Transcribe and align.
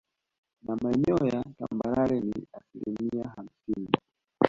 Na 0.65 0.75
maeneo 0.75 1.17
ya 1.27 1.43
tambarare 1.57 2.19
ni 2.21 2.47
asilimia 2.53 3.29
hamsini 3.35 3.91